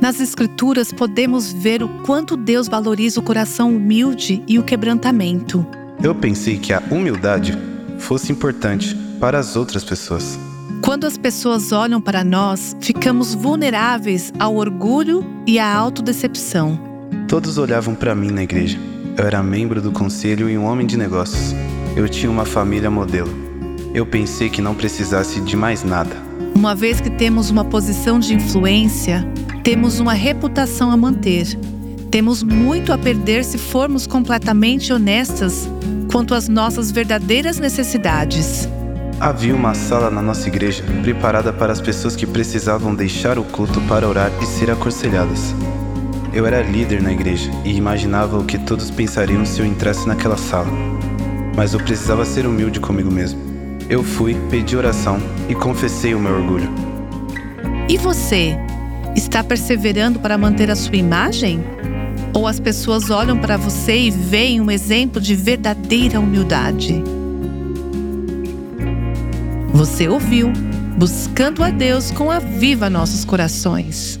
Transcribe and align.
Nas 0.00 0.18
Escrituras 0.18 0.92
podemos 0.92 1.52
ver 1.52 1.82
o 1.82 1.88
quanto 2.06 2.34
Deus 2.34 2.66
valoriza 2.66 3.20
o 3.20 3.22
coração 3.22 3.76
humilde 3.76 4.42
e 4.48 4.58
o 4.58 4.62
quebrantamento. 4.62 5.64
Eu 6.02 6.14
pensei 6.14 6.58
que 6.58 6.72
a 6.72 6.82
humildade 6.90 7.56
fosse 7.98 8.32
importante 8.32 8.96
para 9.20 9.38
as 9.38 9.56
outras 9.56 9.84
pessoas. 9.84 10.38
Quando 10.80 11.06
as 11.06 11.18
pessoas 11.18 11.70
olham 11.70 12.00
para 12.00 12.24
nós, 12.24 12.74
ficamos 12.80 13.34
vulneráveis 13.34 14.32
ao 14.38 14.56
orgulho 14.56 15.22
e 15.46 15.58
à 15.58 15.70
autodecepção. 15.70 16.80
Todos 17.28 17.58
olhavam 17.58 17.94
para 17.94 18.14
mim 18.14 18.30
na 18.30 18.42
igreja. 18.42 18.78
Eu 19.18 19.26
era 19.26 19.42
membro 19.42 19.82
do 19.82 19.92
conselho 19.92 20.48
e 20.48 20.56
um 20.56 20.64
homem 20.64 20.86
de 20.86 20.96
negócios. 20.96 21.54
Eu 21.94 22.08
tinha 22.08 22.30
uma 22.30 22.46
família 22.46 22.90
modelo. 22.90 23.30
Eu 23.92 24.06
pensei 24.06 24.48
que 24.48 24.62
não 24.62 24.74
precisasse 24.74 25.42
de 25.42 25.54
mais 25.56 25.84
nada. 25.84 26.16
Uma 26.60 26.74
vez 26.74 27.00
que 27.00 27.08
temos 27.08 27.48
uma 27.48 27.64
posição 27.64 28.18
de 28.18 28.34
influência, 28.34 29.26
temos 29.64 29.98
uma 29.98 30.12
reputação 30.12 30.90
a 30.90 30.96
manter. 30.96 31.46
Temos 32.10 32.42
muito 32.42 32.92
a 32.92 32.98
perder 32.98 33.44
se 33.44 33.56
formos 33.56 34.06
completamente 34.06 34.92
honestas 34.92 35.66
quanto 36.12 36.34
às 36.34 36.48
nossas 36.48 36.90
verdadeiras 36.90 37.58
necessidades. 37.58 38.68
Havia 39.18 39.56
uma 39.56 39.72
sala 39.72 40.10
na 40.10 40.20
nossa 40.20 40.48
igreja 40.48 40.84
preparada 41.02 41.50
para 41.50 41.72
as 41.72 41.80
pessoas 41.80 42.14
que 42.14 42.26
precisavam 42.26 42.94
deixar 42.94 43.38
o 43.38 43.44
culto 43.44 43.80
para 43.88 44.06
orar 44.06 44.30
e 44.42 44.44
ser 44.44 44.70
aconselhadas. 44.70 45.54
Eu 46.30 46.46
era 46.46 46.60
líder 46.60 47.00
na 47.00 47.10
igreja 47.10 47.50
e 47.64 47.72
imaginava 47.72 48.38
o 48.38 48.44
que 48.44 48.58
todos 48.58 48.90
pensariam 48.90 49.46
se 49.46 49.60
eu 49.60 49.64
entrasse 49.64 50.06
naquela 50.06 50.36
sala. 50.36 50.68
Mas 51.56 51.72
eu 51.72 51.80
precisava 51.80 52.26
ser 52.26 52.44
humilde 52.44 52.80
comigo 52.80 53.10
mesmo. 53.10 53.49
Eu 53.90 54.04
fui, 54.04 54.36
pedi 54.48 54.76
oração 54.76 55.18
e 55.48 55.54
confessei 55.54 56.14
o 56.14 56.20
meu 56.20 56.32
orgulho. 56.32 56.70
E 57.88 57.98
você? 57.98 58.56
Está 59.16 59.42
perseverando 59.42 60.20
para 60.20 60.38
manter 60.38 60.70
a 60.70 60.76
sua 60.76 60.94
imagem? 60.94 61.64
Ou 62.32 62.46
as 62.46 62.60
pessoas 62.60 63.10
olham 63.10 63.36
para 63.36 63.56
você 63.56 64.02
e 64.02 64.10
veem 64.10 64.60
um 64.60 64.70
exemplo 64.70 65.20
de 65.20 65.34
verdadeira 65.34 66.20
humildade? 66.20 67.02
Você 69.72 70.06
ouviu 70.06 70.52
Buscando 70.96 71.64
a 71.64 71.70
Deus 71.70 72.12
com 72.12 72.30
a 72.30 72.38
Viva 72.38 72.88
Nossos 72.88 73.24
Corações. 73.24 74.19